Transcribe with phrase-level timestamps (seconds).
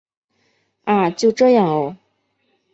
[0.85, 1.11] 啊！
[1.11, 1.95] 就这样喔